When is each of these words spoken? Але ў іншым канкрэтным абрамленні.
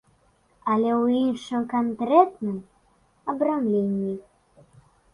Але 0.75 0.89
ў 1.01 1.05
іншым 1.25 1.61
канкрэтным 1.75 2.59
абрамленні. 3.35 4.13